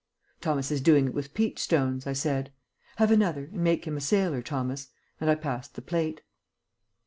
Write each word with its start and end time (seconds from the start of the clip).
"Thomas 0.41 0.71
is 0.71 0.81
doing 0.81 1.05
it 1.05 1.13
with 1.13 1.35
peach 1.35 1.59
stones," 1.59 2.07
I 2.07 2.13
said. 2.13 2.51
"Have 2.95 3.11
another, 3.11 3.43
and 3.43 3.63
make 3.63 3.85
him 3.85 3.97
a 3.97 4.01
sailor, 4.01 4.41
Thomas," 4.41 4.87
and 5.19 5.29
I 5.29 5.35
passed 5.35 5.75
the 5.75 5.83
plate. 5.83 6.21